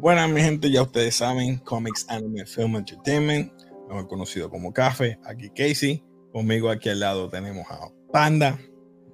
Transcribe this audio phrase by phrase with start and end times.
[0.00, 3.52] Buenas, mi gente, ya ustedes saben, Comics Anime Film Entertainment,
[3.86, 5.20] mejor conocido como Café.
[5.24, 6.02] Aquí Casey,
[6.32, 8.58] conmigo aquí al lado tenemos a Panda.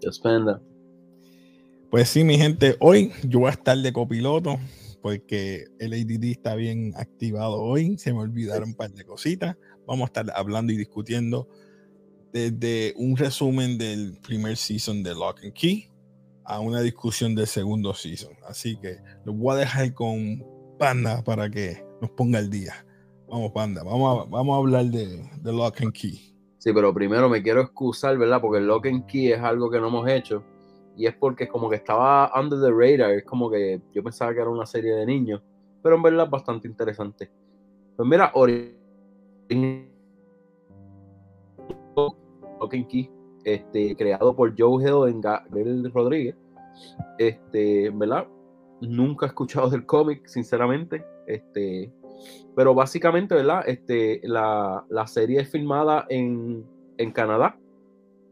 [0.01, 0.63] Yes, Panda.
[1.91, 4.59] Pues sí, mi gente, hoy yo voy a estar de copiloto
[5.03, 7.99] porque el ADD está bien activado hoy.
[7.99, 9.57] Se me olvidaron un par de cositas.
[9.87, 11.49] Vamos a estar hablando y discutiendo
[12.33, 15.89] desde un resumen del primer season de Lock and Key
[16.45, 18.35] a una discusión del segundo season.
[18.47, 20.45] Así que lo voy a dejar con
[20.79, 22.87] Panda para que nos ponga el día.
[23.29, 26.35] Vamos, Panda, vamos a, vamos a hablar de, de Lock and Key.
[26.59, 28.41] Sí, pero primero me quiero excusar, ¿verdad?
[28.41, 30.43] Porque el Lock and Key es algo que no hemos hecho.
[30.97, 33.13] Y es porque como que estaba under the radar.
[33.13, 35.41] Es como que yo pensaba que era una serie de niños.
[35.83, 37.31] Pero en verdad es bastante interesante.
[37.97, 38.33] Pues mira,
[41.95, 43.09] Lock and Key,
[43.45, 46.37] este, creado por Joe Hill en Gabriel Rodríguez.
[47.19, 48.27] Este, ¿verdad?
[48.81, 51.05] Nunca he escuchado del cómic, sinceramente.
[51.29, 51.93] Este,
[52.55, 53.63] pero básicamente, ¿verdad?
[53.67, 56.67] Este, la, serie es filmada en,
[57.13, 57.59] Canadá.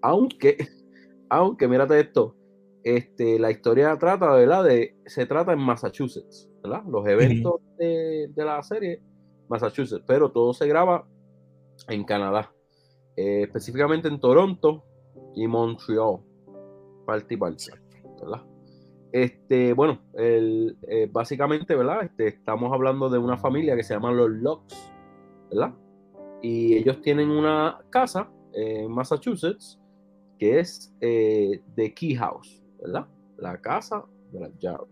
[0.03, 0.57] Aunque,
[1.31, 2.37] aunque, mírate esto,
[2.83, 4.65] este, la historia trata, ¿verdad?
[4.65, 6.83] De, se trata en Massachusetts, ¿verdad?
[6.89, 9.03] Los eventos de, la serie,
[9.49, 11.07] Massachusetts, pero todo se graba
[11.89, 12.53] en Canadá.
[13.17, 14.85] Eh, específicamente en Toronto
[15.35, 16.19] y Montreal.
[17.07, 17.73] Parte y parte,
[18.21, 18.45] ¿verdad?
[19.13, 22.05] Este, bueno, el, eh, básicamente, ¿verdad?
[22.05, 24.93] Este, estamos hablando de una familia que se llama los Locks,
[25.51, 25.75] ¿verdad?
[26.43, 29.81] Y ellos tienen una casa en Massachusetts
[30.39, 33.07] que es eh, The Key House, ¿verdad?
[33.39, 34.89] La casa de las llaves.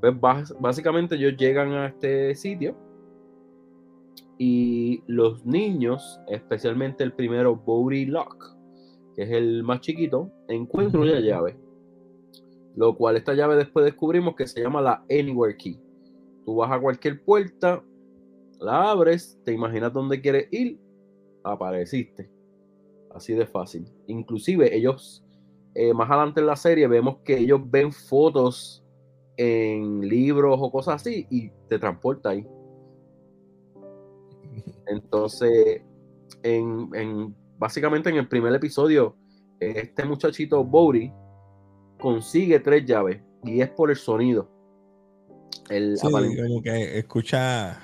[0.00, 0.14] Pues
[0.60, 2.76] básicamente ellos llegan a este sitio
[4.38, 8.56] y los niños, especialmente el primero, Bowry Lock,
[9.14, 11.56] que es el más chiquito, encuentran una llave
[12.76, 15.80] lo cual esta llave después descubrimos que se llama la Anywhere Key.
[16.44, 17.82] Tú vas a cualquier puerta,
[18.60, 20.78] la abres, te imaginas dónde quieres ir,
[21.42, 22.30] apareciste.
[23.14, 23.90] Así de fácil.
[24.06, 25.24] Inclusive ellos,
[25.74, 28.84] eh, más adelante en la serie, vemos que ellos ven fotos
[29.38, 32.46] en libros o cosas así y te transporta ahí.
[34.86, 35.82] Entonces,
[36.42, 39.16] en, básicamente en el primer episodio,
[39.58, 41.10] este muchachito Bowry
[41.98, 44.48] consigue tres llaves y es por el sonido.
[45.68, 47.80] El sí, como que escucha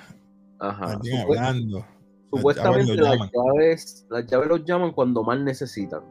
[0.59, 0.99] Ajá.
[1.21, 1.85] hablando.
[2.31, 6.01] Supuestamente las llaves, las llaves, los llaman cuando más necesitan.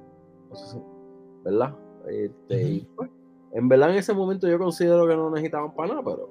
[1.45, 1.75] ¿Verdad?
[2.09, 3.11] Este, pues,
[3.53, 6.31] en verdad en ese momento yo considero que no necesitaban para nada, pero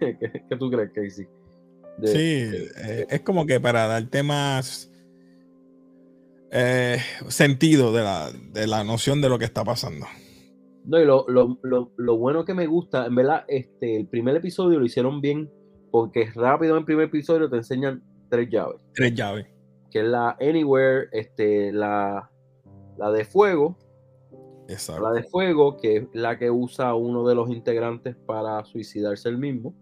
[0.00, 1.26] ¿qué, tú crees, Casey?
[2.04, 4.90] sí, eh, es como que para darte más
[6.50, 6.98] eh,
[7.28, 10.06] sentido de la, de la noción de lo que está pasando.
[10.86, 15.20] No, y lo, bueno que me gusta, en verdad, este, el primer episodio lo hicieron
[15.20, 15.50] bien,
[15.90, 18.80] porque rápido en el primer episodio te enseñan tres llaves.
[18.94, 19.46] Tres llaves.
[19.90, 22.30] Que es la Anywhere, este, la,
[22.98, 23.76] la de fuego.
[24.68, 25.02] Exacto.
[25.02, 29.38] La de fuego, que es la que usa uno de los integrantes para suicidarse el
[29.38, 29.74] mismo.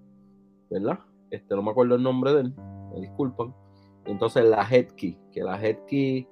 [0.70, 1.00] ¿Verdad?
[1.30, 2.54] Este, no me acuerdo el nombre de él,
[2.94, 3.54] me disculpan.
[4.06, 6.26] Entonces la Head Key, que la Head Key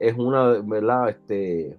[0.00, 1.10] es una, ¿verdad?
[1.10, 1.78] Este,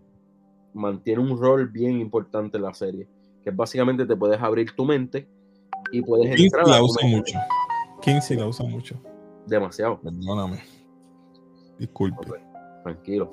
[0.73, 3.07] mantiene un rol bien importante en la serie,
[3.43, 5.27] que básicamente te puedes abrir tu mente
[5.91, 6.67] y puedes entrar.
[6.67, 7.37] la usa mucho.
[8.01, 8.95] Kinsey la usa mucho.
[9.45, 9.99] Demasiado.
[10.01, 10.61] Perdóname.
[11.77, 12.41] Disculpe.
[12.83, 13.29] tranquilo.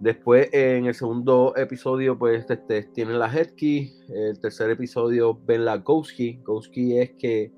[0.00, 3.92] Después, en el segundo episodio, pues este, tiene la Head Key.
[4.08, 6.40] El tercer episodio ven la Ghost Key.
[6.44, 7.52] Ghost Key es que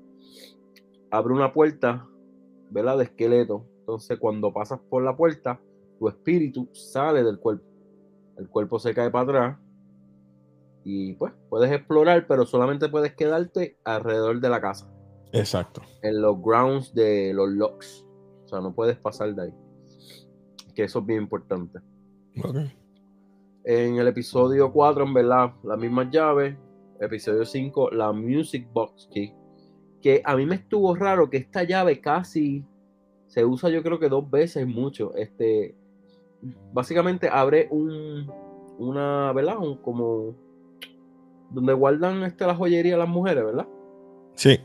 [1.11, 2.07] abre una puerta,
[2.71, 2.97] ¿verdad?
[2.97, 3.67] De esqueleto.
[3.81, 5.59] Entonces, cuando pasas por la puerta,
[5.99, 7.70] tu espíritu sale del cuerpo
[8.37, 9.57] el cuerpo se cae para atrás
[10.83, 14.91] y pues puedes explorar, pero solamente puedes quedarte alrededor de la casa.
[15.31, 15.81] Exacto.
[16.01, 18.05] En los grounds de los locks.
[18.45, 19.53] O sea, no puedes pasar de ahí.
[20.75, 21.79] Que eso es bien importante.
[23.63, 26.57] En el episodio 4, en verdad, la misma llave.
[26.99, 29.33] Episodio 5, la Music Box Key.
[30.01, 32.65] Que a mí me estuvo raro que esta llave casi
[33.27, 35.15] se usa, yo creo que dos veces mucho.
[35.15, 35.75] Este,
[36.73, 38.31] básicamente abre un,
[38.77, 39.57] una, ¿verdad?
[39.59, 40.35] Un, como
[41.49, 43.67] donde guardan este, la joyería las mujeres, ¿verdad?
[44.35, 44.59] Sí.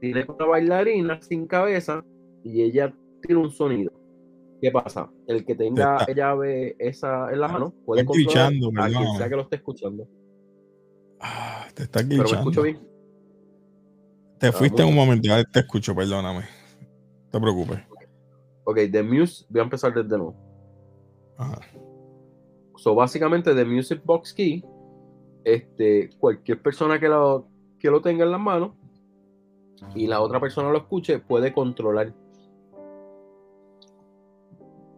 [0.00, 2.04] Tiene una bailarina sin cabeza
[2.42, 3.92] y ella emitir un sonido.
[4.60, 5.10] ¿Qué pasa?
[5.26, 8.92] El que tenga Está- llave esa en la mano puede Está controlar glitchando, a quien
[8.94, 9.18] perdóname.
[9.18, 10.08] sea que lo esté escuchando.
[11.20, 12.50] Ah, te estás Pero me glitchando.
[12.50, 12.78] escucho bien.
[14.38, 16.40] Te fuiste muy un momento, ya te escucho, perdóname.
[16.40, 17.78] No te preocupes.
[18.64, 20.34] Ok, The Muse, voy a empezar desde nuevo.
[21.36, 21.58] Ajá.
[22.76, 24.64] So, básicamente, The Music Box Key,
[25.44, 27.46] este, cualquier persona que lo,
[27.78, 28.72] que lo tenga en las manos
[29.94, 32.14] y la otra persona lo escuche, puede controlar.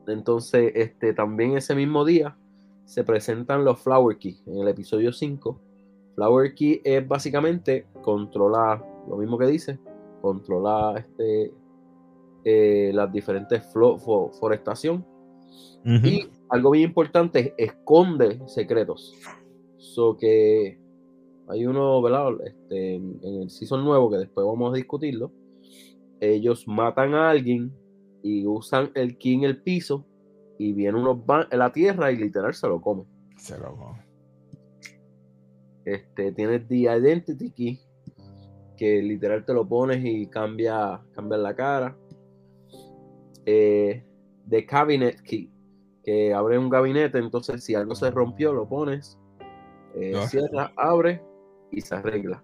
[0.06, 2.36] Entonces, este, también ese mismo día
[2.84, 5.60] se presentan los Flower Key en el episodio 5.
[6.14, 9.78] Flower Key es básicamente controlar, lo mismo que dice,
[10.20, 11.52] controlar este,
[12.44, 15.04] eh, las diferentes flo- fo- forestación
[16.08, 19.14] y algo bien importante, esconde secretos.
[19.76, 20.78] So que
[21.48, 22.32] hay uno, ¿verdad?
[22.44, 25.30] Este, en, en el season nuevo, que después vamos a discutirlo.
[26.20, 27.70] Ellos matan a alguien
[28.22, 30.06] y usan el ki en el piso
[30.58, 33.04] y viene unos van en la tierra y literal se lo come.
[33.36, 34.02] Se lo come.
[35.84, 37.78] Este, tienes The Identity Key,
[38.78, 41.94] que literal te lo pones y cambia, cambia la cara.
[43.46, 44.02] Eh,
[44.48, 45.50] The Cabinet Key,
[46.02, 49.18] que abre un gabinete, entonces si algo se rompió, lo pones,
[49.94, 50.26] eh, Ah.
[50.26, 51.22] cierra, abre
[51.70, 52.42] y se arregla.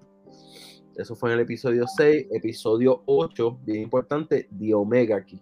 [0.97, 2.27] Eso fue en el episodio 6.
[2.31, 5.41] Episodio 8, bien importante, The Omega Key.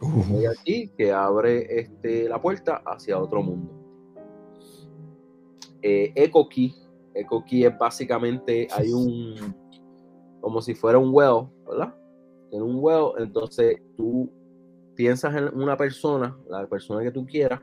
[0.00, 3.72] Omega Key que abre este, la puerta hacia otro mundo.
[5.82, 6.74] Eh, Echo Key.
[7.14, 9.54] Echo Key es básicamente, hay un,
[10.40, 11.94] como si fuera un well, ¿verdad?
[12.50, 14.30] En un well, entonces tú
[14.96, 17.60] piensas en una persona, la persona que tú quieras,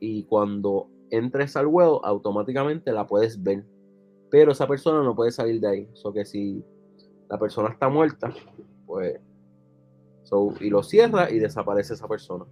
[0.00, 3.64] y, cuando entres al well, automáticamente la puedes ver.
[4.30, 5.88] Pero esa persona no puede salir de ahí.
[6.02, 6.64] O que si
[7.28, 8.34] la persona está muerta,
[8.86, 9.20] pues.
[10.24, 12.44] so, y lo cierra y desaparece esa persona.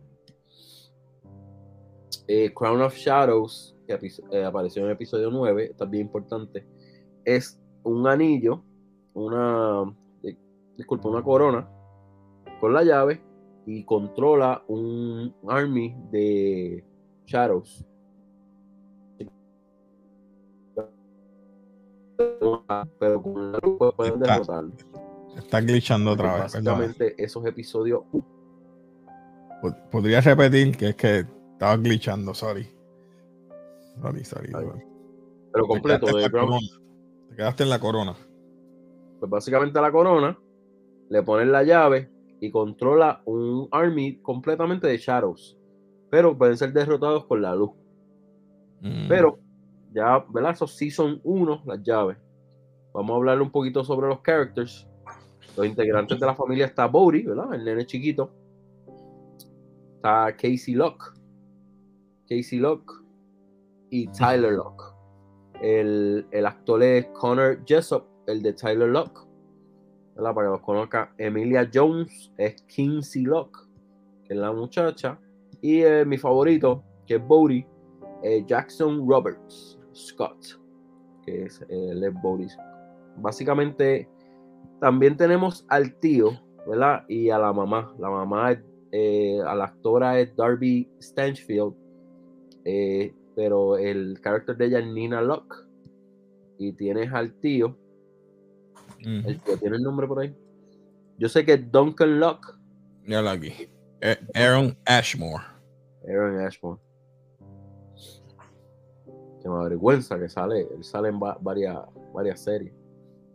[2.29, 3.99] Eh, Crown of Shadows, que
[4.31, 6.65] eh, apareció en el episodio 9, esto es bien importante.
[7.25, 8.63] Es un anillo,
[9.15, 9.93] una.
[10.23, 10.39] di-
[10.77, 11.69] disculpa, una corona
[12.61, 13.21] con la llave
[13.67, 16.85] y controla un army de
[17.27, 17.85] Shadows.
[22.99, 24.73] Pero con la luz pueden Está- derrotarlo.
[25.37, 26.43] Está glitchando otra vez.
[26.53, 28.03] Básicamente, esos episodios.
[29.63, 31.19] Pod- Podría repetir que es que
[31.53, 32.69] estaba glitchando, sorry.
[34.01, 34.51] Sorry, sorry.
[34.53, 36.67] Pero Te completo, quedaste Crown corona.
[37.31, 38.17] Te quedaste en la corona.
[39.21, 40.39] pues básicamente a la corona,
[41.09, 42.11] le ponen la llave
[42.43, 45.57] y controla un army completamente de shadows.
[46.11, 47.71] Pero pueden ser derrotados con la luz.
[48.81, 49.07] Mm.
[49.09, 49.39] Pero
[49.93, 50.51] ya, ¿verdad?
[50.51, 52.19] Esos sí son uno, las llaves.
[52.93, 54.89] Vamos a hablar un poquito sobre los characters.
[55.57, 57.55] Los integrantes de la familia está Bodhi, ¿verdad?
[57.55, 58.33] El nene chiquito.
[59.95, 61.15] Está Casey Locke.
[62.29, 62.93] Casey Locke
[63.91, 64.83] y Tyler Locke.
[65.63, 69.32] El, el actor es Connor Jessup, el de Tyler Locke.
[70.15, 73.59] Para que los conozca, Emilia Jones es Kinsey Locke,
[74.25, 75.19] que es la muchacha.
[75.61, 77.67] Y eh, mi favorito, que es Bodhi,
[78.23, 80.61] eh, Jackson Roberts Scott,
[81.25, 82.47] que es el es Bodhi.
[83.17, 84.09] Básicamente,
[84.81, 86.33] también tenemos al tío,
[86.67, 87.05] ¿verdad?
[87.09, 87.95] Y a la mamá.
[87.99, 91.75] La mamá, eh, a la actora es Darby Stanchfield,
[92.65, 95.55] eh, pero el carácter de ella es Nina Locke.
[96.59, 97.77] Y tienes al tío,
[99.03, 99.29] Ujú.
[99.29, 100.35] el tío tiene el nombre por ahí.
[101.19, 102.49] Yo sé que es Duncan Locke,
[103.05, 103.53] Míralo aquí.
[104.01, 105.45] Eh, Aaron Ashmore.
[106.09, 106.81] Aaron Ashmore.
[109.43, 111.79] Que me avergüenza que sale, él sale en va- varias,
[112.15, 112.73] varias series,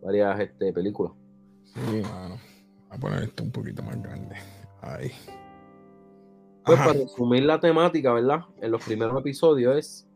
[0.01, 1.11] varias este, películas.
[1.65, 2.35] Sí, mano.
[2.87, 4.35] Voy a poner esto un poquito más grande.
[4.81, 5.11] Ahí.
[6.65, 6.87] Pues Ajá.
[6.87, 8.45] para resumir la temática, ¿verdad?
[8.61, 10.07] En los primeros episodios es,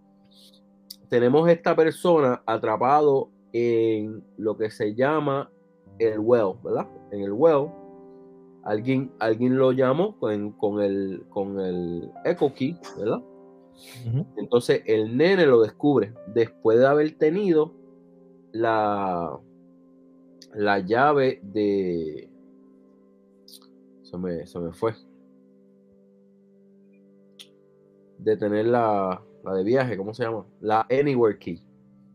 [1.10, 5.52] tenemos esta persona atrapado en lo que se llama
[6.00, 6.88] el well, ¿verdad?
[7.12, 7.70] En el well,
[8.64, 13.22] alguien, alguien lo llamó con, con el, con el echo key, ¿verdad?
[14.38, 17.74] Entonces el nene lo descubre después de haber tenido
[18.52, 19.40] la,
[20.54, 22.30] la llave de...
[24.04, 24.94] Se me, se me fue.
[28.20, 30.46] De tener la, la de viaje, ¿cómo se llama?
[30.60, 31.64] La Anywhere Key.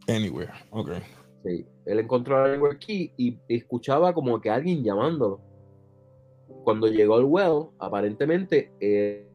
[0.08, 0.52] Anywhere.
[0.70, 0.90] Ok.
[1.46, 1.64] Sí.
[1.84, 5.40] Él encontró la Anywhere Key y escuchaba como que alguien llamándolo.
[6.64, 9.28] Cuando llegó al well, aparentemente eh,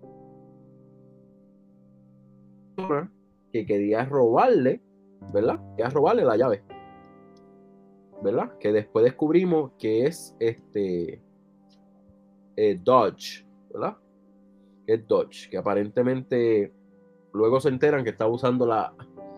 [3.54, 4.82] que quería robarle,
[5.34, 5.60] ¿verdad?
[5.78, 6.64] Quería robarle la llave.
[8.22, 8.58] ¿Verdad?
[8.60, 11.22] Que después descubrimos que es este
[12.58, 13.98] eh, Dodge, ¿verdad?
[14.86, 16.74] Que es Dodge, que aparentemente
[17.34, 18.94] luego se enteran que está usando la,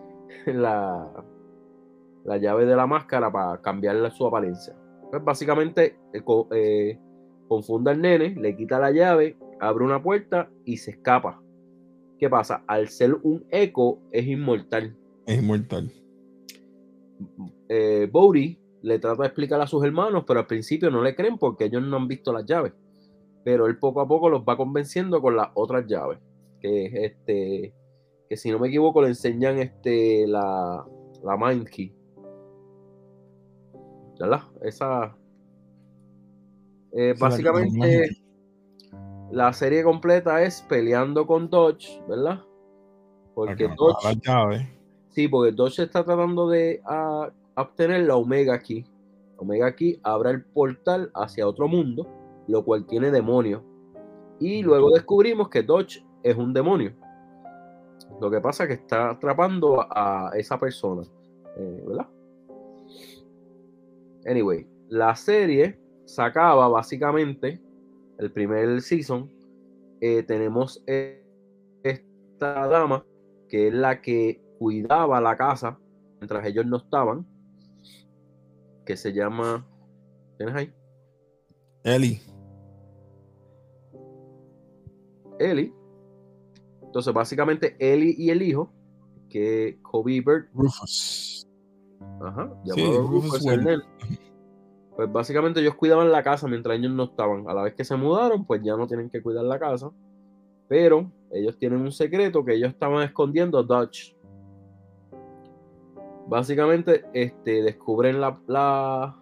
[0.46, 1.24] la,
[2.24, 4.74] la llave de la máscara para cambiarle su apariencia.
[5.10, 5.96] Pues básicamente
[6.50, 6.98] eh,
[7.48, 11.40] confunde al nene, le quita la llave, abre una puerta y se escapa.
[12.18, 12.64] ¿Qué pasa?
[12.66, 14.96] Al ser un eco, es inmortal.
[15.26, 15.92] Es inmortal.
[17.68, 18.10] Eh,
[18.82, 21.82] le trata de explicar a sus hermanos, pero al principio no le creen porque ellos
[21.82, 22.72] no han visto las llaves.
[23.42, 26.18] Pero él poco a poco los va convenciendo con las otras llaves.
[26.60, 27.74] Que es este.
[28.28, 30.84] Que si no me equivoco, le enseñan este la,
[31.22, 31.94] la Mind Key.
[34.18, 34.42] ¿Verdad?
[34.62, 35.16] Esa.
[36.92, 38.16] Eh, básicamente,
[39.30, 42.40] la serie completa es peleando con Dodge, ¿verdad?
[43.34, 44.68] Porque Dodge.
[45.10, 48.84] Sí, porque Dodge está tratando de ah, obtener la Omega Key.
[49.38, 52.06] Omega Key abre el portal hacia otro mundo,
[52.46, 53.62] lo cual tiene demonios.
[54.40, 56.92] Y luego descubrimos que Dodge es un demonio.
[58.20, 61.02] Lo que pasa es que está atrapando a esa persona,
[61.56, 62.06] eh, ¿verdad?
[64.26, 67.60] Anyway, la serie se acaba básicamente,
[68.18, 69.30] el primer season,
[70.00, 73.04] eh, tenemos esta dama
[73.48, 75.78] que es la que cuidaba la casa
[76.20, 77.26] mientras ellos no estaban
[78.84, 79.66] que se llama.
[80.36, 80.72] ¿Tienes ahí?
[81.82, 82.20] Eli.
[85.38, 85.72] Eli.
[86.82, 88.72] Entonces, básicamente, Eli y el hijo,
[89.28, 90.48] que Kobe Bird.
[90.52, 91.48] Rufus.
[92.20, 93.46] Ajá, llamado Rufus,
[94.96, 97.48] Pues básicamente ellos cuidaban la casa mientras ellos no estaban.
[97.48, 99.90] A la vez que se mudaron, pues ya no tienen que cuidar la casa.
[100.68, 104.14] Pero ellos tienen un secreto que ellos estaban escondiendo Dutch.
[106.26, 109.16] Básicamente, este, descubren la,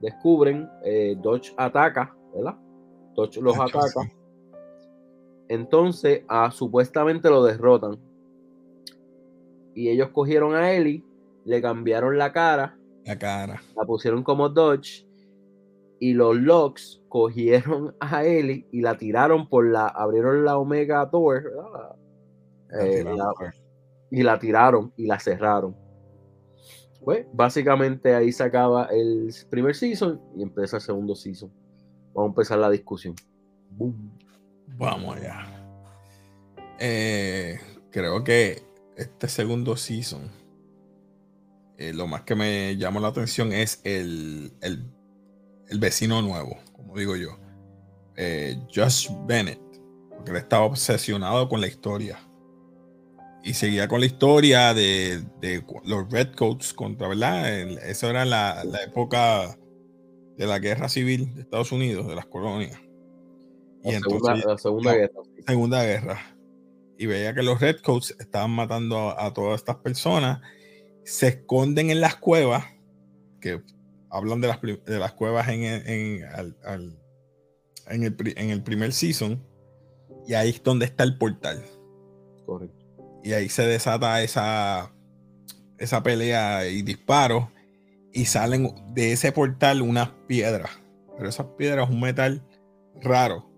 [0.00, 2.56] descubren, eh, Dodge ataca, ¿verdad?
[3.14, 4.10] Dodge los ataca.
[5.48, 7.98] Entonces, a, supuestamente lo derrotan.
[9.74, 11.04] Y ellos cogieron a Ellie,
[11.44, 12.78] le cambiaron la cara.
[13.04, 13.62] La cara.
[13.76, 15.06] La pusieron como Dodge.
[16.00, 19.88] Y los Locks cogieron a Ellie y la tiraron por la.
[19.88, 21.52] Abrieron la Omega Door.
[22.80, 23.04] Eh,
[24.10, 25.76] y la tiraron y la cerraron.
[27.04, 31.52] Pues básicamente ahí se acaba el primer season y empieza el segundo season.
[32.14, 33.14] Vamos a empezar la discusión.
[34.78, 35.44] Vamos allá.
[36.78, 37.58] Eh,
[37.90, 38.62] creo que
[38.96, 40.30] este segundo season,
[41.78, 44.52] eh, lo más que me llamó la atención es el,
[45.78, 47.38] vecino nuevo, como digo yo.
[48.16, 49.60] Eh, Josh Bennett,
[50.10, 52.18] porque él estaba obsesionado con la historia
[53.44, 55.22] y seguía con la historia de,
[55.84, 57.46] los Redcoats contra, ¿verdad?
[57.86, 59.58] Esa era la, época
[60.38, 62.80] de la guerra civil de Estados Unidos, de las colonias.
[63.82, 65.20] Y la, entonces, la segunda guerra.
[65.46, 66.36] Segunda guerra.
[66.96, 70.40] Y veía que los Redcoats estaban matando a, todas estas personas.
[71.04, 72.64] Se esconden en las cuevas,
[73.40, 73.62] que
[74.10, 76.24] hablan de las, de las cuevas en, en, en,
[78.02, 79.42] el, en el primer season.
[80.26, 81.62] Y ahí es donde está el portal.
[82.46, 82.84] Correcto
[83.24, 84.92] y ahí se desata esa,
[85.78, 87.48] esa pelea y disparos
[88.12, 90.70] y salen de ese portal unas piedras.
[91.16, 92.46] Pero esas piedras un metal
[93.00, 93.50] raro.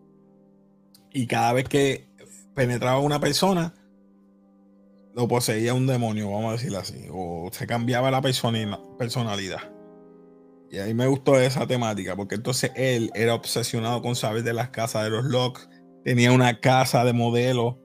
[1.12, 2.08] Y cada vez que
[2.54, 3.74] penetraba una persona,
[5.16, 7.06] lo poseía un demonio, vamos a decirlo así.
[7.10, 9.72] O se cambiaba la personalidad.
[10.70, 14.68] Y ahí me gustó esa temática, porque entonces él era obsesionado con saber de las
[14.68, 15.70] casas de los Locks.
[16.04, 17.80] Tenía una casa de modelo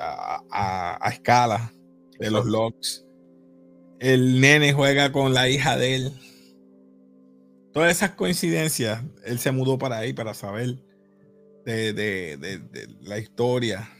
[0.00, 1.74] a, escala
[2.18, 3.04] de los Locks.
[3.98, 6.12] El nene juega con la hija de él.
[7.74, 10.78] Todas esas coincidencias, él se mudó para ahí para saber
[11.66, 12.62] de,
[13.02, 13.90] la historia,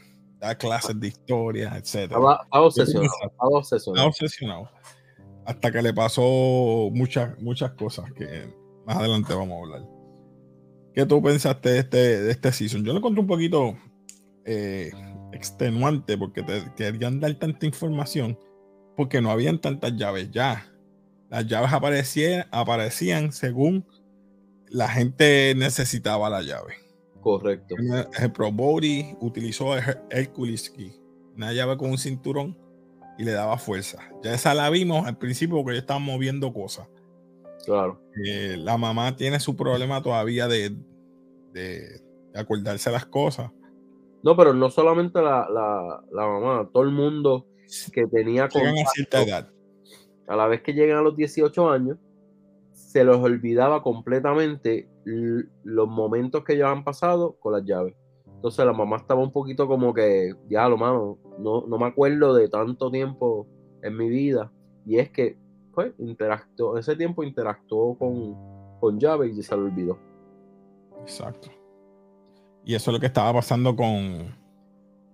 [0.41, 1.95] da clases de historia, etc.
[1.95, 4.69] Estaba, obsesionado, obsesionado.
[5.45, 8.51] Hasta que le pasó muchas, muchas cosas que
[8.85, 9.89] más adelante vamos a hablar.
[10.93, 12.83] ¿Qué tú pensaste de este, de este season?
[12.83, 13.77] Yo lo encontré un poquito
[14.43, 14.91] eh,
[15.31, 18.37] extenuante porque te querían dar tanta información
[18.97, 20.67] porque no habían tantas llaves ya.
[21.29, 23.85] Las llaves aparecían, aparecían según
[24.69, 26.73] la gente necesitaba la llave.
[27.21, 27.75] Correcto.
[28.19, 30.73] El Pro Body utilizó el Hercules
[31.35, 32.57] una llave con un cinturón
[33.17, 33.99] y le daba fuerza.
[34.23, 36.87] Ya esa la vimos al principio porque ellos estaban moviendo cosas.
[37.65, 38.01] Claro.
[38.25, 40.75] Eh, la mamá tiene su problema todavía de,
[41.53, 42.01] de,
[42.33, 43.51] acordarse las cosas
[44.23, 47.47] no, pero no solamente la, mamá, todo el mundo
[47.91, 49.51] que tenía contacto,
[50.27, 51.97] a la vez que llegan a los 18 años,
[52.71, 57.95] se los olvidaba completamente los momentos que ya han pasado con las llaves.
[58.27, 62.33] Entonces la mamá estaba un poquito como que, ya lo mano, no, no me acuerdo
[62.33, 63.47] de tanto tiempo
[63.83, 64.51] en mi vida.
[64.85, 65.37] Y es que,
[65.73, 68.35] pues, interactuó, ese tiempo interactuó con,
[68.79, 69.99] con llave y se lo olvidó.
[71.01, 71.49] Exacto.
[72.65, 74.35] Y eso es lo que estaba pasando con,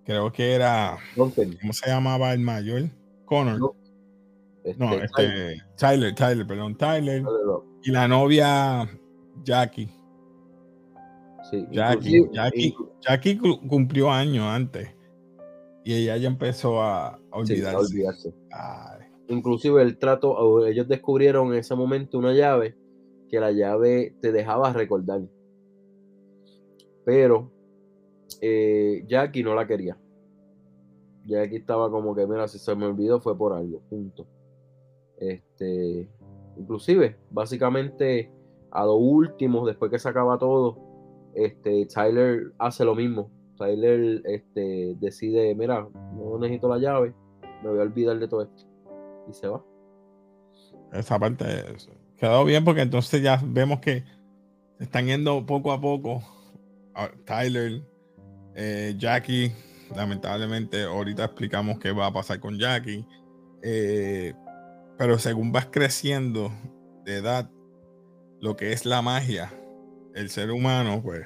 [0.03, 1.31] creo que era, ¿cómo
[1.73, 2.83] se llamaba el mayor?
[3.25, 3.59] Connor.
[3.59, 6.15] No, este, este Tyler.
[6.15, 7.23] Tyler, perdón, Tyler.
[7.83, 8.89] Y la novia
[9.43, 9.89] Jackie.
[11.49, 14.97] Sí, Jackie, Jackie, Jackie, cumplió años antes
[15.87, 18.33] y ella ya empezó a, olvidarse.
[19.29, 22.75] Inclusive el trato, ellos descubrieron en ese momento una llave
[23.29, 25.21] que la llave te dejaba recordar.
[27.05, 27.49] Pero
[28.41, 29.97] eh, Jackie no la quería.
[31.25, 34.27] Jackie estaba como que, mira, si se me olvidó fue por algo, punto.
[35.17, 36.09] Este,
[36.57, 38.29] inclusive, básicamente
[38.71, 40.77] a lo último, después que se acaba todo,
[41.35, 43.31] este, Tyler hace lo mismo.
[43.57, 47.13] Tyler este, decide, mira, no necesito la llave,
[47.63, 48.63] me voy a olvidar de todo esto.
[49.29, 49.63] Y se va.
[50.93, 51.45] Esa parte
[52.17, 54.03] quedó bien porque entonces ya vemos que
[54.79, 56.21] están yendo poco a poco.
[57.25, 57.81] Tyler,
[58.55, 59.51] eh, Jackie,
[59.95, 63.05] lamentablemente ahorita explicamos qué va a pasar con Jackie.
[63.61, 64.33] Eh,
[64.97, 66.51] pero según vas creciendo
[67.03, 67.49] de edad,
[68.39, 69.53] lo que es la magia,
[70.15, 71.25] el ser humano, pues,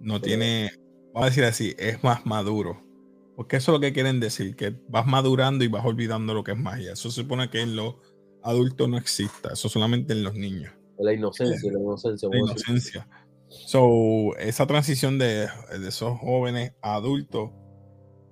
[0.00, 0.70] no tiene,
[1.12, 2.82] vamos a decir así, es más maduro.
[3.36, 6.52] Porque eso es lo que quieren decir, que vas madurando y vas olvidando lo que
[6.52, 6.94] es magia.
[6.94, 7.94] Eso se supone que en los
[8.42, 10.72] adultos no exista, eso solamente en los niños.
[10.98, 12.28] La inocencia, la inocencia.
[12.32, 13.08] La inocencia.
[13.48, 17.50] So, esa transición de, de, esos jóvenes a adultos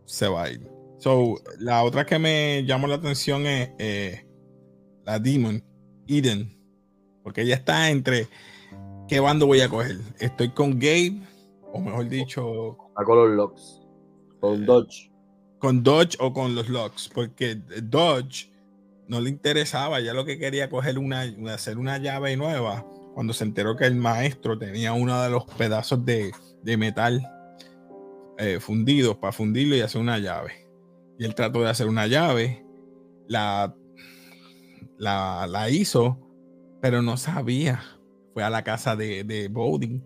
[0.04, 0.68] se va a ir.
[0.98, 4.26] So, la otra que me llamó la atención es eh,
[5.04, 5.64] la Demon,
[6.08, 6.55] Eden,
[7.26, 8.28] porque ella está entre
[9.08, 9.98] qué bando voy a coger.
[10.20, 11.22] Estoy con Gabe,
[11.72, 12.78] o mejor dicho.
[12.94, 13.80] A con los Locks.
[14.38, 15.10] Con Dodge.
[15.58, 17.10] Con Dodge o con los Locks.
[17.12, 18.48] Porque Dodge
[19.08, 19.98] no le interesaba.
[19.98, 21.22] Ya lo que quería coger una,
[21.52, 22.86] hacer una llave nueva.
[23.14, 26.30] Cuando se enteró que el maestro tenía uno de los pedazos de,
[26.62, 27.28] metal
[28.38, 30.68] eh, fundidos para fundirlo y hacer una llave.
[31.18, 32.64] Y él trató de hacer una llave.
[33.26, 33.74] La,
[34.96, 36.22] la, la hizo
[36.86, 37.82] pero no sabía.
[38.32, 40.04] Fue a la casa de, de Bowden,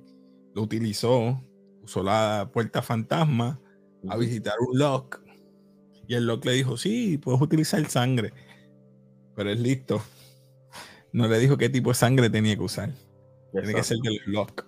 [0.54, 1.38] lo utilizó,
[1.82, 3.60] usó la puerta fantasma
[4.08, 5.20] a visitar un lock.
[6.08, 8.32] Y el lock le dijo, sí, puedes utilizar sangre,
[9.36, 10.00] pero es listo.
[11.12, 12.94] No le dijo qué tipo de sangre tenía que usar.
[13.52, 14.64] Tiene que ser del lock.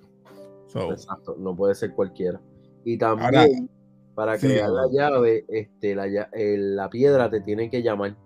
[0.91, 2.43] Exacto, no puede ser cualquiera.
[2.85, 3.71] Y también,
[4.15, 8.19] para crear la llave, este, la, la, piedra te tiene que llamar.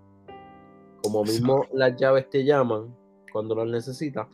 [1.05, 2.92] Como mismo las llaves te llaman,
[3.37, 4.31] cuando las necesita,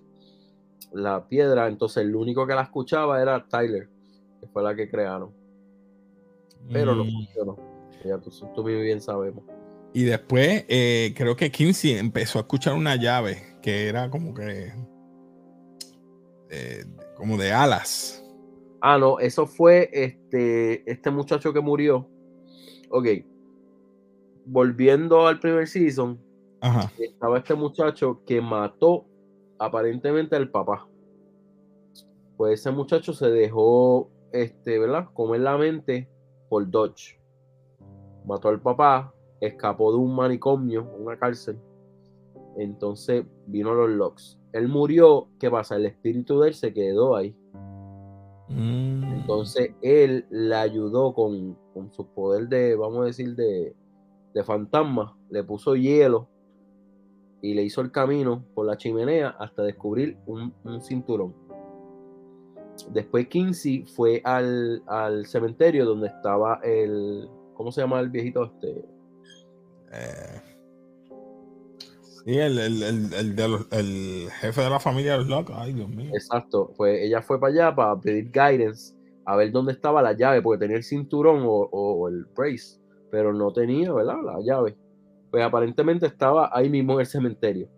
[0.92, 3.88] la piedra, entonces el único que la escuchaba era Tyler,
[4.40, 5.32] que fue la que crearon.
[6.70, 7.10] Pero no mm.
[7.10, 7.58] funcionó.
[8.04, 9.42] Ya tú, tú bien sabemos.
[9.92, 14.72] Y después eh, creo que Kinsey empezó a escuchar una llave que era como que
[17.16, 18.24] como de alas.
[18.80, 22.08] Ah, no, eso fue este, este muchacho que murió.
[22.88, 23.08] Ok.
[24.44, 26.20] Volviendo al primer season,
[26.98, 29.06] estaba este muchacho que mató
[29.58, 30.88] aparentemente al papá.
[32.36, 35.08] Pues ese muchacho se dejó, este, ¿verdad?
[35.12, 36.08] Comer la mente
[36.48, 37.20] por Dodge.
[38.24, 41.58] Mató al papá, escapó de un manicomio, una cárcel.
[42.56, 44.38] Entonces vino los locks.
[44.52, 45.76] Él murió, ¿qué pasa?
[45.76, 47.36] El espíritu de él se quedó ahí.
[48.48, 49.04] Mm.
[49.14, 51.56] Entonces él le ayudó con,
[51.90, 53.74] su poder de, vamos a decir, de,
[54.34, 55.16] de fantasma.
[55.30, 56.31] Le puso hielo
[57.42, 61.34] y le hizo el camino por la chimenea hasta descubrir un, cinturón.
[62.90, 64.80] Después Kinsey fue al,
[65.26, 67.28] cementerio donde estaba el.
[67.54, 68.84] ¿Cómo se llama el viejito este?
[69.92, 70.40] Eh,
[72.24, 75.54] sí, el, el, jefe de la familia de los locos.
[75.58, 76.10] Ay, Dios mío.
[76.14, 76.72] Exacto.
[76.76, 78.94] Pues ella fue para allá para pedir guidance,
[79.26, 83.32] a ver dónde estaba la llave, porque tenía el cinturón o, o el brace, pero
[83.32, 84.16] no tenía, ¿verdad?
[84.24, 84.76] La llave
[85.32, 87.68] pues aparentemente estaba ahí mismo en el cementerio.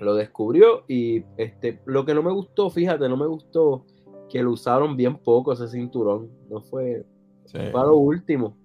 [0.00, 3.84] Lo descubrió y este, lo que no me gustó, fíjate, no me gustó
[4.30, 6.30] que lo usaron bien poco ese cinturón.
[6.48, 7.04] No fue
[7.70, 8.56] para lo último.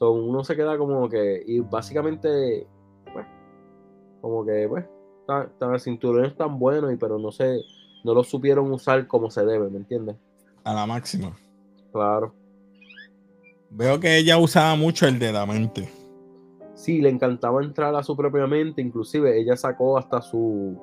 [0.00, 2.66] uno se queda como que, y básicamente,
[3.10, 3.26] pues,
[4.20, 4.84] como que, pues,
[5.26, 7.58] tan, el cinturón es tan bueno, y, pero no sé,
[8.04, 10.16] no lo supieron usar como se debe, ¿me entiendes?
[10.62, 11.34] A la máxima.
[11.90, 12.34] Claro.
[13.70, 15.97] Veo que ella usaba mucho el de la mente
[16.78, 20.80] sí, le encantaba entrar a su propia mente, inclusive ella sacó hasta su,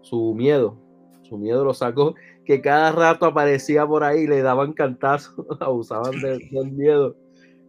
[0.00, 0.76] su miedo,
[1.22, 6.72] su miedo lo sacó, que cada rato aparecía por ahí, le daban cantazos, abusaban del
[6.72, 7.16] miedo.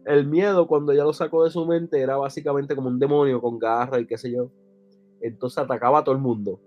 [0.04, 3.58] El miedo, cuando ya lo sacó de su mente, era básicamente como un demonio con
[3.58, 4.50] garra y qué sé yo.
[5.20, 6.58] Entonces atacaba a todo el mundo.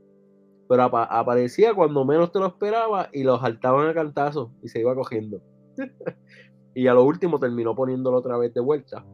[0.70, 4.96] Pero aparecía cuando menos te lo esperaba y los saltaban a cantazos y se iba
[4.96, 5.42] cogiendo.
[6.74, 9.06] y a lo último terminó poniéndolo otra vez de vuelta.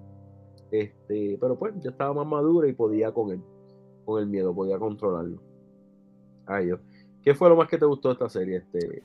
[0.72, 3.42] Este, pero pues ya estaba más madura y podía con él,
[4.06, 5.42] con el miedo, podía controlarlo.
[6.46, 6.80] Ay, Dios.
[7.22, 8.58] ¿Qué fue lo más que te gustó de esta serie?
[8.58, 9.04] Este...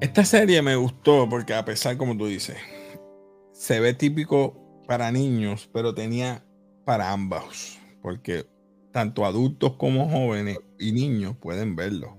[0.00, 2.56] Esta serie me gustó porque a pesar, como tú dices,
[3.52, 4.54] se ve típico
[4.86, 6.44] para niños, pero tenía
[6.84, 8.46] para ambos, porque
[8.92, 12.16] tanto adultos como jóvenes y niños pueden verlo.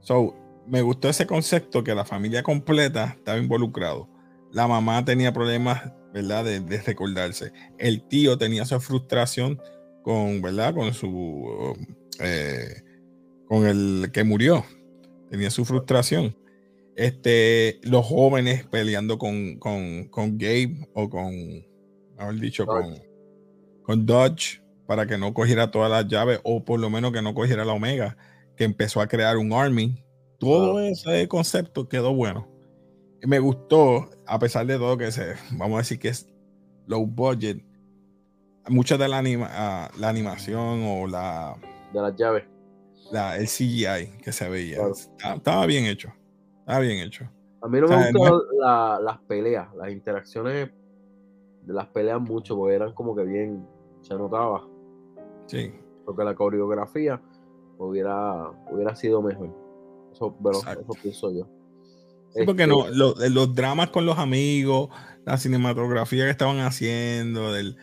[0.00, 0.34] So,
[0.66, 4.08] me gustó ese concepto que la familia completa estaba involucrado.
[4.52, 6.44] La mamá tenía problemas, ¿verdad?
[6.44, 7.52] De, recordarse.
[7.78, 9.60] El tío tenía su frustración
[10.02, 10.74] con, ¿verdad?
[10.74, 11.76] Con su,
[12.20, 12.82] eh,
[13.46, 14.64] con el que murió.
[15.30, 16.36] Tenía su frustración.
[16.96, 21.32] Este, los jóvenes peleando con, con, con Gabe o con,
[22.18, 22.98] haber dicho, con,
[23.82, 27.34] con Dodge para que no cogiera todas las llaves o por lo menos que no
[27.34, 28.16] cogiera la Omega,
[28.56, 30.02] que empezó a crear un army.
[30.38, 32.57] Todo ese concepto quedó bueno.
[33.26, 36.28] Me gustó, a pesar de todo que se, vamos a decir que es
[36.86, 37.62] low budget,
[38.68, 41.56] mucha de la, anima, ah, la animación o la...
[41.92, 42.44] De las llaves.
[43.10, 44.78] La, el CGI que se veía.
[45.34, 46.12] Estaba bien hecho.
[46.66, 47.28] Ah, bien hecho.
[47.62, 50.70] A mí no me gustan las peleas, las interacciones
[51.62, 53.66] de las peleas mucho, porque eran como que bien,
[54.00, 54.66] se notaba.
[55.46, 55.72] Sí.
[56.04, 57.20] Porque la coreografía
[57.78, 59.50] hubiera, hubiera sido mejor.
[60.12, 61.46] Eso, pero, eso pienso yo.
[62.34, 64.90] Sí, porque no, este los dramas con los amigos,
[65.24, 67.76] la cinematografía que estaban haciendo, del,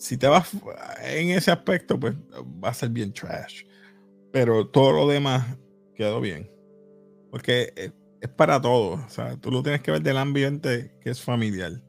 [0.00, 0.50] si te vas
[1.04, 2.14] en ese aspecto, pues
[2.64, 3.64] va a ser bien trash.
[4.32, 5.58] Pero todo lo demás
[5.94, 6.50] quedó bien.
[7.30, 7.92] Porque es,
[8.30, 9.00] para todos.
[9.04, 11.82] O sea, tú lo tienes que ver del ambiente que es familiar.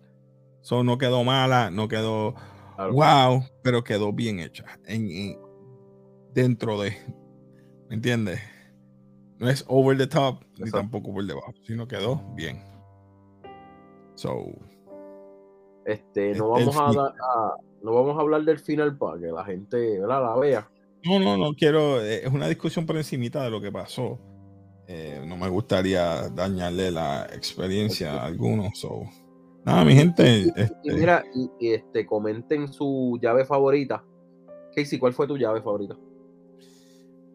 [0.62, 2.36] Eso no quedó mala, no quedó
[2.92, 4.66] wow, pero quedó bien hecha.
[4.86, 5.38] En,
[6.34, 6.92] dentro de.
[7.88, 8.42] ¿Me entiendes?
[9.42, 12.62] No es over the top ni tampoco por debajo, sino quedó bien.
[14.14, 14.46] So.
[15.84, 16.92] Este, no vamos a,
[17.82, 20.70] no vamos a hablar del final para que la gente la vea.
[21.04, 22.00] No, no, no quiero.
[22.04, 24.20] Eh, es una discusión por encimita de lo que pasó.
[24.88, 28.88] Eh, no me gustaría dañarle la experiencia a algunos.
[29.66, 30.38] Nada, mi gente.
[30.38, 31.24] Y, este mira,
[31.60, 34.06] y, este, comenten su llave favorita.
[34.76, 35.98] Casey, ¿cuál fue tu llave favorita?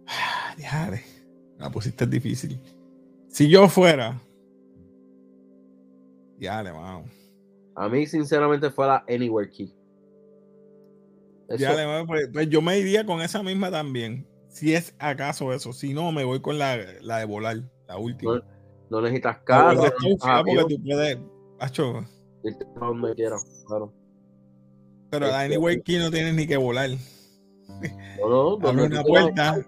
[0.08, 0.88] Ah,
[1.58, 2.60] la pusiste difícil.
[3.28, 4.20] Si yo fuera.
[6.38, 7.10] Diale, vamos.
[7.74, 9.72] A mí, sinceramente, fue la Anywhere Key.
[11.58, 14.26] Ya, pues, pues, yo me iría con esa misma también.
[14.48, 15.72] Si es acaso eso.
[15.72, 18.42] Si no, me voy con la, la de volar, la última.
[18.90, 19.82] No, necesitas carro.
[20.22, 21.18] Ah, porque tú puedes.
[21.58, 22.04] Acho.
[22.80, 23.92] donde quieras, claro.
[25.10, 26.90] Pero la este, Anyway Key no tienes ni que volar.
[28.18, 29.66] No, no, Abro una puerta,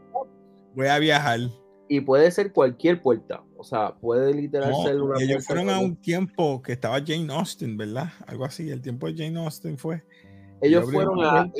[0.74, 1.40] voy a viajar.
[1.88, 3.42] Y puede ser cualquier puerta.
[3.56, 7.76] O sea, puede literal ser una Ellos fueron a un tiempo que estaba Jane Austen,
[7.76, 8.10] ¿verdad?
[8.26, 8.70] Algo así.
[8.70, 10.02] El tiempo de Jane Austen fue.
[10.60, 11.50] Ellos fueron a,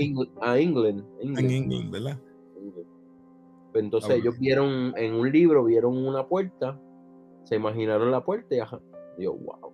[0.41, 2.19] a England, En England, ¿verdad?
[3.73, 6.81] Pues entonces ellos vieron en un libro, vieron una puerta,
[7.45, 8.81] se imaginaron la puerta y ajá.
[9.19, 9.73] yo, wow.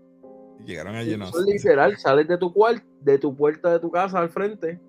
[0.64, 1.28] llegaron a llenar.
[1.46, 4.80] literal, sales de tu cuarto, de tu puerta de tu casa al frente,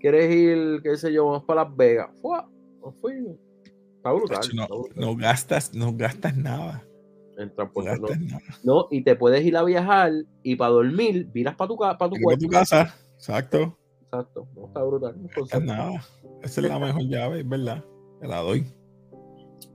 [0.00, 2.10] quieres ir, qué sé yo, vamos para Las Vegas.
[2.20, 2.48] ¡Fua!
[2.82, 3.14] No fui.
[4.00, 4.40] Está brutal,
[4.94, 6.82] no, gastas, no gastas nada.
[7.36, 8.42] En transporte, no, nada.
[8.64, 10.10] no, y te puedes ir a viajar
[10.42, 12.46] y para dormir, miras para tu, para tu cuarto.
[12.46, 13.76] tu casa, exacto.
[14.04, 15.16] Exacto, no está brutal.
[15.20, 16.02] No nada.
[16.42, 17.84] Esa es la mejor llave, es verdad.
[18.20, 18.64] Te la doy.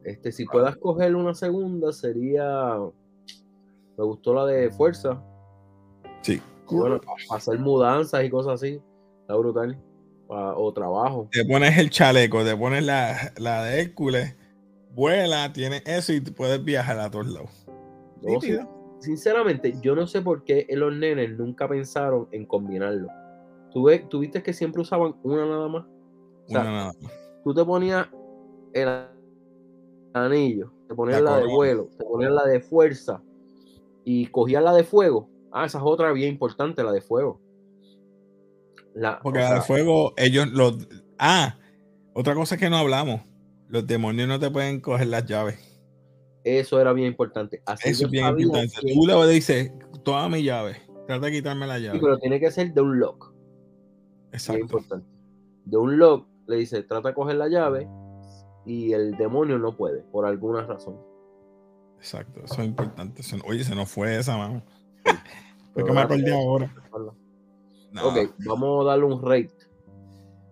[0.03, 2.79] Este, si puedas coger una segunda, sería.
[3.95, 5.23] Me gustó la de fuerza.
[6.21, 6.41] Sí.
[6.71, 8.81] Bueno, hacer mudanzas y cosas así.
[9.21, 9.79] Está brutal.
[10.27, 11.29] O trabajo.
[11.31, 14.35] Te pones el chaleco, te pones la, la de Hércules,
[14.93, 17.67] vuela, tienes eso y puedes viajar a todos lados.
[18.99, 23.09] sinceramente, yo no sé por qué los nenes nunca pensaron en combinarlo.
[23.71, 25.85] ¿Tú, ¿Tú viste que siempre usaban una nada más?
[26.47, 26.97] una nada más.
[27.43, 28.07] Tú te ponías
[28.73, 28.89] el
[30.13, 33.21] anillo, te ponían la, de vuelo, te ponían la de fuerza
[34.03, 35.29] y cogían la de fuego.
[35.51, 37.39] Ah, esa es otra bien importante, la de fuego.
[38.95, 40.87] La, Porque la de fuego, ellos los.
[41.19, 41.57] Ah,
[42.13, 43.21] otra cosa que no hablamos.
[43.67, 45.59] Los demonios no te pueden coger las llaves.
[46.45, 47.61] Eso era bien importante.
[47.83, 48.93] Eso es bien importante.
[48.93, 50.77] Tú le dices, toda mi llave.
[51.07, 51.99] Trata de quitarme la llave.
[51.99, 53.33] pero tiene que ser de un lock.
[54.31, 54.61] Exacto.
[54.61, 55.07] importante.
[55.65, 57.87] De un lock le dice, trata de coger la llave
[58.65, 60.97] y el demonio no puede, por alguna razón.
[61.97, 63.23] Exacto, eso es importante.
[63.45, 64.61] Oye, se nos fue esa, mano.
[65.73, 66.71] Porque me acordé ahora.
[68.03, 69.53] Ok, vamos a darle un rate.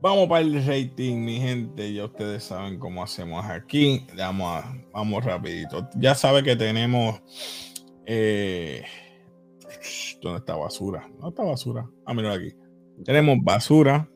[0.02, 1.94] Vamos para el rating, mi gente.
[1.94, 4.06] Ya ustedes saben cómo hacemos aquí.
[4.18, 5.88] Vamos, vamos rapidito.
[5.96, 7.22] Ya sabe que tenemos...
[8.06, 8.84] Eh,
[10.22, 11.08] ¿Dónde está basura?
[11.14, 11.90] ¿Dónde está basura?
[12.06, 12.54] Ah, mira aquí.
[13.06, 14.10] Tenemos basura.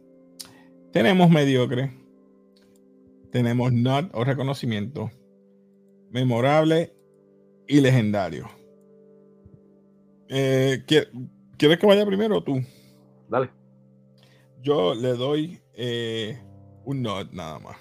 [0.91, 1.93] Tenemos mediocre.
[3.31, 5.09] Tenemos not o reconocimiento.
[6.09, 6.93] Memorable
[7.65, 8.49] y legendario.
[10.27, 12.61] Eh, ¿Quieres que vaya primero o tú?
[13.29, 13.49] Dale.
[14.61, 16.39] Yo le doy eh,
[16.85, 17.77] un not nada más.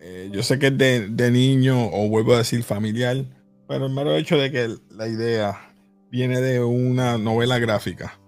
[0.00, 3.24] Eh, yo sé que es de, niño o vuelvo a decir familiar,
[3.68, 5.74] pero el mero hecho de que la idea
[6.10, 8.18] viene de una novela gráfica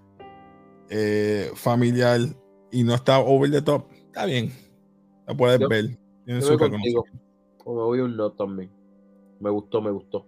[1.57, 2.21] familiar
[2.71, 4.53] y no está over the top, está bien.
[5.27, 5.99] La puedes ver.
[6.25, 6.57] Tiene su
[7.67, 8.71] me voy un not también.
[9.41, 10.27] Me gustó, me gustó.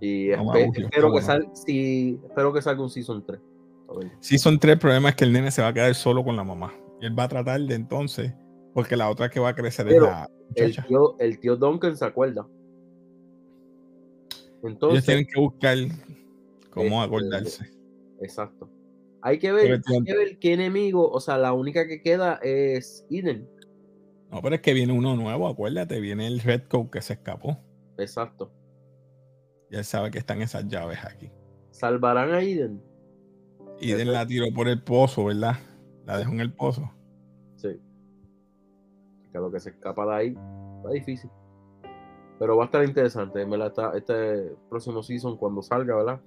[0.00, 3.40] Y espero, que salga, espero que salga un Season 3.
[4.20, 6.44] Season 3, el problema es que el nene se va a quedar solo con la
[6.44, 6.72] mamá.
[7.00, 8.32] Y él va a tratar de entonces,
[8.74, 12.04] porque la otra que va a crecer es la el tío, el tío Duncan se
[12.04, 12.46] acuerda.
[14.62, 15.76] Entonces, Ellos tienen que buscar
[16.70, 17.70] cómo este, acordarse.
[18.20, 18.68] Exacto.
[19.22, 23.06] Hay que, ver, hay que ver qué enemigo, o sea, la única que queda es
[23.10, 23.48] Eden.
[24.30, 27.58] No, pero es que viene uno nuevo, acuérdate, viene el Red Coat que se escapó.
[27.98, 28.50] Exacto.
[29.70, 31.30] Y él sabe que están esas llaves aquí.
[31.70, 32.82] ¿Salvarán a Eden?
[33.80, 35.56] Eden la tiró por el pozo, ¿verdad?
[36.06, 36.90] La dejó en el pozo.
[37.56, 37.80] Sí.
[39.32, 40.38] Que lo que se escapa de ahí
[40.76, 41.30] está difícil.
[42.38, 43.46] Pero va a estar interesante.
[43.94, 46.20] este próximo season, cuando salga, ¿verdad?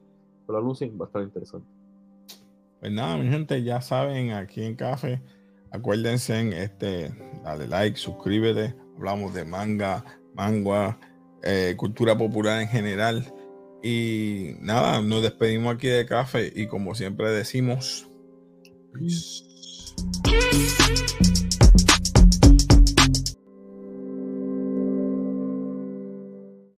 [0.46, 1.68] Con la luz, va a estar interesante.
[2.80, 5.22] Pues nada, mi gente, ya saben, aquí en Café,
[5.72, 7.14] acuérdense en este,
[7.44, 8.76] dale like, suscríbete.
[8.98, 10.04] Hablamos de manga,
[10.36, 11.00] manga,
[11.44, 13.34] eh, cultura popular en general.
[13.84, 18.08] Y nada, nos despedimos aquí de café y como siempre decimos,
[18.94, 19.44] peace.